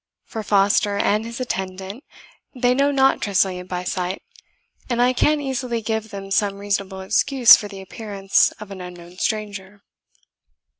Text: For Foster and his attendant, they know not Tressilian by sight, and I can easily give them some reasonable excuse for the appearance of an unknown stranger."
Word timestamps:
For 0.25 0.41
Foster 0.41 0.97
and 0.97 1.25
his 1.25 1.39
attendant, 1.39 2.03
they 2.55 2.73
know 2.73 2.89
not 2.89 3.21
Tressilian 3.21 3.67
by 3.67 3.83
sight, 3.83 4.23
and 4.89 4.99
I 4.99 5.13
can 5.13 5.39
easily 5.39 5.79
give 5.83 6.09
them 6.09 6.31
some 6.31 6.55
reasonable 6.57 7.01
excuse 7.01 7.55
for 7.55 7.67
the 7.67 7.81
appearance 7.81 8.51
of 8.53 8.71
an 8.71 8.81
unknown 8.81 9.17
stranger." 9.19 9.83